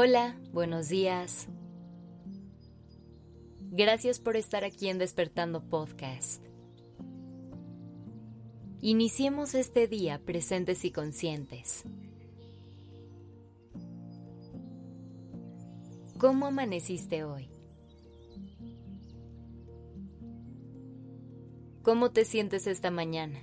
Hola, 0.00 0.38
buenos 0.52 0.88
días. 0.88 1.48
Gracias 3.72 4.20
por 4.20 4.36
estar 4.36 4.62
aquí 4.62 4.88
en 4.88 4.98
Despertando 4.98 5.60
Podcast. 5.60 6.40
Iniciemos 8.80 9.56
este 9.56 9.88
día 9.88 10.20
presentes 10.24 10.84
y 10.84 10.92
conscientes. 10.92 11.82
¿Cómo 16.16 16.46
amaneciste 16.46 17.24
hoy? 17.24 17.50
¿Cómo 21.82 22.12
te 22.12 22.24
sientes 22.24 22.68
esta 22.68 22.92
mañana? 22.92 23.42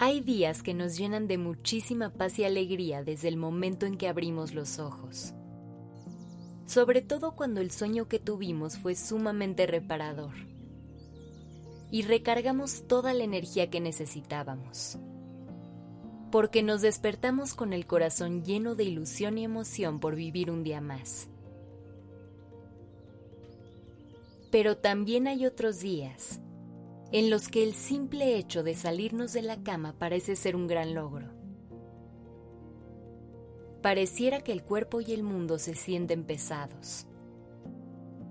Hay 0.00 0.20
días 0.20 0.62
que 0.62 0.74
nos 0.74 0.96
llenan 0.96 1.26
de 1.26 1.38
muchísima 1.38 2.10
paz 2.10 2.38
y 2.38 2.44
alegría 2.44 3.02
desde 3.02 3.26
el 3.26 3.36
momento 3.36 3.84
en 3.84 3.96
que 3.96 4.06
abrimos 4.06 4.54
los 4.54 4.78
ojos. 4.78 5.34
Sobre 6.66 7.02
todo 7.02 7.34
cuando 7.34 7.60
el 7.60 7.72
sueño 7.72 8.06
que 8.06 8.20
tuvimos 8.20 8.78
fue 8.78 8.94
sumamente 8.94 9.66
reparador. 9.66 10.34
Y 11.90 12.02
recargamos 12.02 12.86
toda 12.86 13.12
la 13.12 13.24
energía 13.24 13.70
que 13.70 13.80
necesitábamos. 13.80 14.98
Porque 16.30 16.62
nos 16.62 16.80
despertamos 16.80 17.54
con 17.54 17.72
el 17.72 17.84
corazón 17.84 18.44
lleno 18.44 18.76
de 18.76 18.84
ilusión 18.84 19.36
y 19.36 19.44
emoción 19.44 19.98
por 19.98 20.14
vivir 20.14 20.52
un 20.52 20.62
día 20.62 20.80
más. 20.80 21.28
Pero 24.52 24.76
también 24.76 25.26
hay 25.26 25.44
otros 25.44 25.80
días 25.80 26.40
en 27.10 27.30
los 27.30 27.48
que 27.48 27.62
el 27.62 27.74
simple 27.74 28.36
hecho 28.36 28.62
de 28.62 28.74
salirnos 28.74 29.32
de 29.32 29.42
la 29.42 29.62
cama 29.62 29.94
parece 29.98 30.36
ser 30.36 30.54
un 30.54 30.66
gran 30.66 30.94
logro. 30.94 31.28
Pareciera 33.82 34.42
que 34.42 34.52
el 34.52 34.62
cuerpo 34.62 35.00
y 35.00 35.12
el 35.12 35.22
mundo 35.22 35.58
se 35.58 35.74
sienten 35.74 36.24
pesados. 36.24 37.06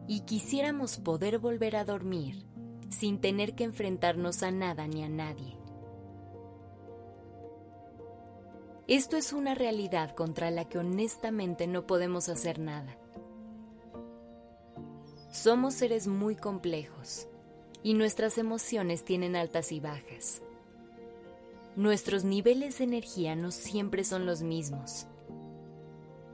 Y 0.07 0.21
quisiéramos 0.21 0.97
poder 0.97 1.39
volver 1.39 1.75
a 1.75 1.85
dormir 1.85 2.45
sin 2.89 3.19
tener 3.19 3.55
que 3.55 3.63
enfrentarnos 3.63 4.43
a 4.43 4.51
nada 4.51 4.87
ni 4.87 5.03
a 5.03 5.09
nadie. 5.09 5.57
Esto 8.87 9.17
es 9.17 9.33
una 9.33 9.55
realidad 9.55 10.15
contra 10.15 10.49
la 10.51 10.69
que 10.69 10.77
honestamente 10.77 11.67
no 11.67 11.87
podemos 11.87 12.29
hacer 12.29 12.59
nada. 12.59 12.97
Somos 15.31 15.73
seres 15.73 16.07
muy 16.07 16.35
complejos 16.35 17.27
y 17.83 17.93
nuestras 17.93 18.37
emociones 18.37 19.03
tienen 19.03 19.35
altas 19.35 19.71
y 19.71 19.79
bajas. 19.79 20.41
Nuestros 21.75 22.23
niveles 22.23 22.79
de 22.79 22.85
energía 22.85 23.35
no 23.35 23.51
siempre 23.51 24.03
son 24.03 24.25
los 24.25 24.41
mismos. 24.41 25.05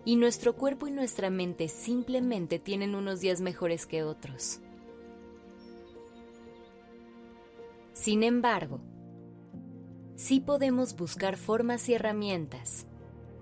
Y 0.06 0.16
nuestro 0.16 0.56
cuerpo 0.56 0.88
y 0.88 0.92
nuestra 0.92 1.30
mente 1.30 1.68
simplemente 1.68 2.60
tienen 2.60 2.96
unos 2.96 3.20
días 3.20 3.42
mejores 3.42 3.86
que 3.86 4.04
otros. 4.04 4.60
Sin 7.94 8.24
embargo, 8.24 8.80
sí 10.16 10.40
podemos 10.40 10.96
buscar 10.96 11.38
formas 11.38 11.88
y 11.90 11.94
herramientas 11.94 12.88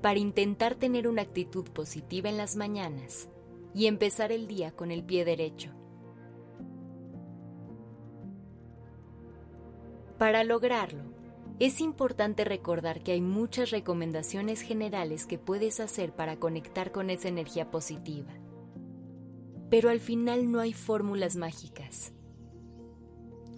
para 0.02 0.20
intentar 0.20 0.76
tener 0.76 1.08
una 1.08 1.22
actitud 1.22 1.66
positiva 1.70 2.30
en 2.30 2.38
las 2.38 2.56
mañanas 2.56 3.30
y 3.74 3.86
empezar 3.86 4.32
el 4.32 4.48
día 4.48 4.72
con 4.72 4.92
el 4.92 5.04
pie 5.04 5.24
derecho. 5.24 5.72
Para 10.22 10.44
lograrlo, 10.44 11.02
es 11.58 11.82
importante 11.82 12.46
recordar 12.46 13.02
que 13.02 13.14
hay 13.14 13.22
muchas 13.22 13.72
recomendaciones 13.72 14.62
generales 14.62 15.26
que 15.26 15.40
puedes 15.40 15.80
hacer 15.80 16.14
para 16.14 16.38
conectar 16.38 16.92
con 16.92 17.10
esa 17.10 17.28
energía 17.28 17.72
positiva. 17.72 18.32
Pero 19.72 19.90
al 19.90 20.00
final 20.00 20.52
no 20.52 20.60
hay 20.60 20.74
fórmulas 20.74 21.38
mágicas. 21.38 22.14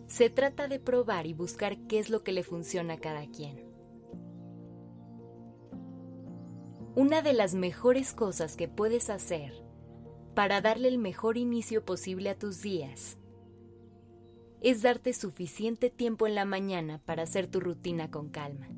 Se 0.08 0.30
trata 0.30 0.70
de 0.70 0.80
probar 0.80 1.28
y 1.28 1.34
buscar 1.34 1.86
qué 1.88 2.00
es 2.00 2.10
lo 2.10 2.24
que 2.24 2.32
le 2.32 2.44
funciona 2.44 2.94
a 2.94 3.00
cada 3.02 3.28
quien. 3.28 3.70
Una 6.96 7.22
de 7.22 7.34
las 7.34 7.56
mejores 7.56 8.14
cosas 8.14 8.56
que 8.56 8.70
puedes 8.70 9.10
hacer 9.10 9.52
para 10.34 10.62
darle 10.62 10.88
el 10.88 10.98
mejor 10.98 11.38
inicio 11.38 11.84
posible 11.84 12.30
a 12.30 12.40
tus 12.40 12.62
días 12.62 13.18
es 14.64 14.82
darte 14.82 15.12
suficiente 15.12 15.90
tiempo 15.90 16.26
en 16.26 16.36
la 16.36 16.46
mañana 16.46 17.02
para 17.04 17.24
hacer 17.24 17.48
tu 17.48 17.60
rutina 17.60 18.10
con 18.10 18.30
calma. 18.30 18.70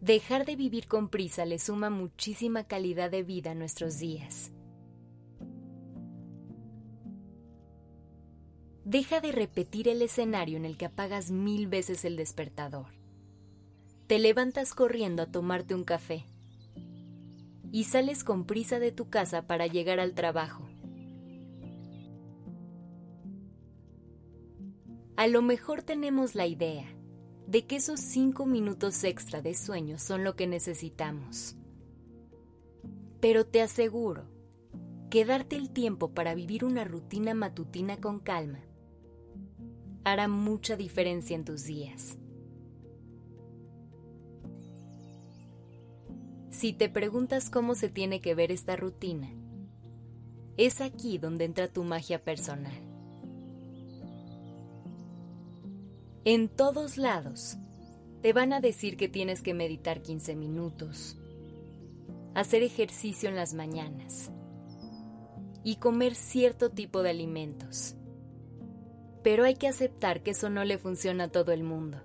Dejar 0.00 0.44
de 0.44 0.56
vivir 0.56 0.88
con 0.88 1.08
prisa 1.08 1.44
le 1.44 1.60
suma 1.60 1.88
muchísima 1.88 2.64
calidad 2.64 3.12
de 3.12 3.22
vida 3.22 3.52
a 3.52 3.54
nuestros 3.54 4.00
días. 4.00 4.50
Deja 8.84 9.20
de 9.20 9.30
repetir 9.30 9.86
el 9.86 10.02
escenario 10.02 10.56
en 10.56 10.64
el 10.64 10.76
que 10.76 10.86
apagas 10.86 11.30
mil 11.30 11.68
veces 11.68 12.04
el 12.04 12.16
despertador. 12.16 12.88
Te 14.08 14.18
levantas 14.18 14.74
corriendo 14.74 15.22
a 15.22 15.30
tomarte 15.30 15.76
un 15.76 15.84
café 15.84 16.24
y 17.70 17.84
sales 17.84 18.24
con 18.24 18.46
prisa 18.46 18.80
de 18.80 18.90
tu 18.90 19.08
casa 19.08 19.46
para 19.46 19.68
llegar 19.68 20.00
al 20.00 20.14
trabajo 20.14 20.71
A 25.22 25.28
lo 25.28 25.40
mejor 25.40 25.84
tenemos 25.84 26.34
la 26.34 26.48
idea 26.48 26.84
de 27.46 27.64
que 27.64 27.76
esos 27.76 28.00
cinco 28.00 28.44
minutos 28.44 29.04
extra 29.04 29.40
de 29.40 29.54
sueño 29.54 30.00
son 30.00 30.24
lo 30.24 30.34
que 30.34 30.48
necesitamos. 30.48 31.54
Pero 33.20 33.46
te 33.46 33.62
aseguro 33.62 34.24
que 35.10 35.24
darte 35.24 35.54
el 35.54 35.70
tiempo 35.70 36.10
para 36.10 36.34
vivir 36.34 36.64
una 36.64 36.82
rutina 36.82 37.34
matutina 37.34 37.98
con 37.98 38.18
calma 38.18 38.58
hará 40.02 40.26
mucha 40.26 40.74
diferencia 40.74 41.36
en 41.36 41.44
tus 41.44 41.62
días. 41.66 42.18
Si 46.50 46.72
te 46.72 46.88
preguntas 46.88 47.48
cómo 47.48 47.76
se 47.76 47.88
tiene 47.88 48.20
que 48.20 48.34
ver 48.34 48.50
esta 48.50 48.74
rutina, 48.74 49.30
es 50.56 50.80
aquí 50.80 51.18
donde 51.18 51.44
entra 51.44 51.68
tu 51.68 51.84
magia 51.84 52.24
personal. 52.24 52.91
En 56.24 56.48
todos 56.48 56.98
lados 56.98 57.56
te 58.22 58.32
van 58.32 58.52
a 58.52 58.60
decir 58.60 58.96
que 58.96 59.08
tienes 59.08 59.42
que 59.42 59.54
meditar 59.54 60.02
15 60.02 60.36
minutos, 60.36 61.16
hacer 62.34 62.62
ejercicio 62.62 63.28
en 63.28 63.34
las 63.34 63.54
mañanas 63.54 64.30
y 65.64 65.76
comer 65.76 66.14
cierto 66.14 66.70
tipo 66.70 67.02
de 67.02 67.10
alimentos. 67.10 67.96
Pero 69.24 69.42
hay 69.42 69.56
que 69.56 69.66
aceptar 69.66 70.22
que 70.22 70.30
eso 70.30 70.48
no 70.48 70.64
le 70.64 70.78
funciona 70.78 71.24
a 71.24 71.32
todo 71.32 71.50
el 71.50 71.64
mundo. 71.64 71.98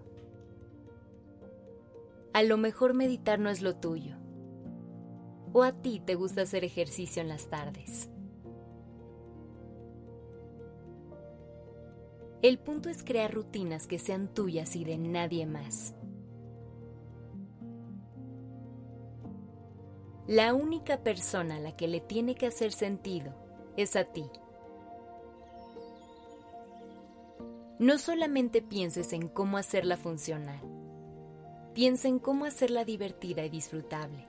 A 2.33 2.41
lo 2.41 2.57
mejor 2.57 2.95
meditar 2.95 3.37
no 3.37 3.51
es 3.51 3.61
lo 3.61 3.75
tuyo. 3.75 4.15
O 5.53 5.61
a 5.61 5.73
ti 5.73 6.01
te 6.03 6.15
gusta 6.15 6.41
hacer 6.41 6.63
ejercicio 6.63 7.21
en 7.21 7.27
las 7.27 7.51
tardes. 7.51 8.09
El 12.43 12.59
punto 12.59 12.89
es 12.89 13.03
crear 13.03 13.33
rutinas 13.33 13.87
que 13.87 13.97
sean 13.97 14.27
tuyas 14.27 14.75
y 14.75 14.83
de 14.83 14.97
nadie 14.99 15.47
más. 15.47 15.95
La 20.27 20.53
única 20.53 21.01
persona 21.03 21.55
a 21.55 21.59
la 21.59 21.75
que 21.75 21.87
le 21.87 21.99
tiene 21.99 22.35
que 22.35 22.45
hacer 22.45 22.73
sentido 22.73 23.33
es 23.75 23.95
a 23.95 24.03
ti. 24.03 24.25
No 27.79 27.97
solamente 27.97 28.61
pienses 28.61 29.13
en 29.13 29.29
cómo 29.29 29.57
hacerla 29.57 29.97
funcionar, 29.97 30.61
piensa 31.73 32.07
en 32.07 32.19
cómo 32.19 32.45
hacerla 32.45 32.85
divertida 32.85 33.45
y 33.45 33.49
disfrutable. 33.49 34.27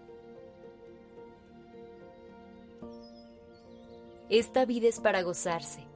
Esta 4.31 4.65
vida 4.65 4.89
es 4.89 5.01
para 5.01 5.23
gozarse 5.23 5.88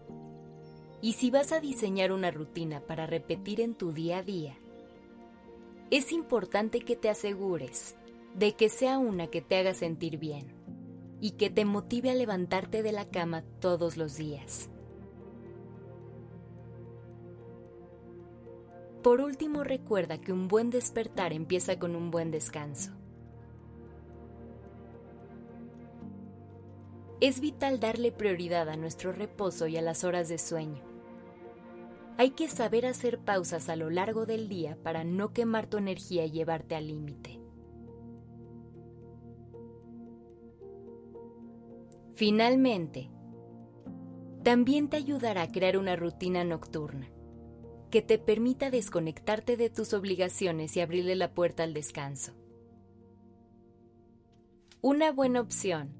y 1.02 1.14
si 1.14 1.32
vas 1.32 1.50
a 1.50 1.58
diseñar 1.58 2.12
una 2.12 2.31
rutina 2.31 2.81
para 2.81 3.06
repetir 3.06 3.60
en 3.60 3.75
tu 3.75 3.93
día 3.93 4.19
a 4.19 4.22
día, 4.22 4.56
es 5.90 6.12
importante 6.12 6.81
que 6.81 6.94
te 6.94 7.10
asegures 7.10 7.96
de 8.37 8.54
que 8.54 8.69
sea 8.69 8.99
una 8.99 9.26
que 9.26 9.43
te 9.43 9.56
haga 9.56 9.75
sentir 9.75 10.16
bien 10.16 10.54
y 11.20 11.32
que 11.32 11.50
te 11.50 11.64
motive 11.64 12.10
a 12.10 12.14
levantarte 12.14 12.84
de 12.84 12.93
la 12.93 13.10
cama 13.10 13.43
todos 13.60 13.96
los 13.96 14.16
días. 14.16 14.70
Por 19.02 19.20
último, 19.20 19.64
recuerda 19.64 20.20
que 20.20 20.32
un 20.32 20.46
buen 20.46 20.70
despertar 20.70 21.32
empieza 21.32 21.81
con 21.81 21.96
un 21.96 22.12
buen 22.12 22.31
descanso. 22.31 22.93
Es 27.20 27.40
vital 27.40 27.81
darle 27.81 28.12
prioridad 28.12 28.69
a 28.69 28.76
nuestro 28.76 29.12
reposo 29.12 29.66
y 29.66 29.76
a 29.76 29.82
las 29.82 30.05
horas 30.05 30.28
de 30.28 30.38
sueño 30.38 30.92
hay 32.19 32.31
que 32.31 32.49
saber 32.49 32.87
hacer 32.87 33.19
pausas 33.19 33.69
a 33.69 33.76
lo 33.76 33.91
largo 33.91 34.26
del 34.26 34.49
día 34.49 34.76
para 34.82 35.05
no 35.05 35.32
quemar 35.32 35.67
tu 35.67 35.79
energía 35.79 36.25
y 36.25 36.31
llevarte 36.31 36.75
al 36.75 36.88
límite. 36.88 37.41
Finalmente, 42.14 43.11
también 44.43 44.88
te 44.88 44.97
ayudará 44.97 45.43
a 45.43 45.53
crear 45.53 45.76
una 45.76 45.97
rutina 45.97 46.44
nocturna 46.44 47.09
que 47.91 48.03
te 48.03 48.19
permita 48.19 48.70
desconectarte 48.70 49.56
de 49.56 49.70
tus 49.70 49.93
obligaciones 49.93 50.76
y 50.76 50.81
abrirle 50.81 51.15
la 51.15 51.35
puerta 51.35 51.62
al 51.62 51.75
descanso. 51.75 52.32
Una 54.81 55.12
buena 55.12 55.41
opción 55.41 55.94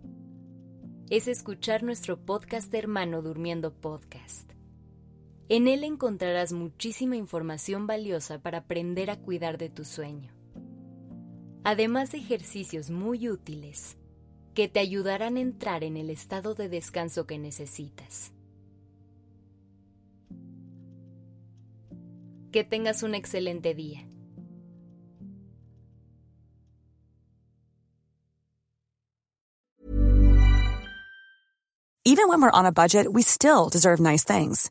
es 1.11 1.29
escuchar 1.29 1.82
nuestro 1.82 2.25
podcast 2.25 2.73
hermano 2.75 3.20
Durmiendo 3.20 3.75
Podcast. 3.75 4.51
En 5.49 5.69
él 5.69 5.85
encontrarás 5.85 6.53
muchísima 6.53 7.17
información 7.17 7.87
valiosa 7.87 8.41
para 8.41 8.59
aprender 8.59 9.11
a 9.11 9.19
cuidar 9.19 9.59
de 9.59 9.69
tu 9.69 9.85
sueño. 9.85 10.33
Además 11.65 12.12
de 12.12 12.19
ejercicios 12.19 12.91
muy 12.91 13.29
útiles 13.29 13.97
que 14.55 14.69
te 14.69 14.81
ayudarán 14.81 15.37
a 15.37 15.41
entrar 15.41 15.85
en 15.85 15.97
el 15.97 16.11
estado 16.11 16.55
de 16.55 16.69
descanso 16.69 17.27
que 17.27 17.39
necesitas. 17.39 18.33
Que 22.50 22.65
tengas 22.65 23.03
un 23.03 23.15
excelente 23.15 23.75
día. 23.75 24.06
Even 32.05 32.29
when 32.29 32.43
we're 32.43 32.50
on 32.50 32.67
a 32.67 32.73
budget, 32.73 33.06
we 33.11 33.23
still 33.23 33.71
deserve 33.71 34.00
nice 34.00 34.25
things. 34.25 34.71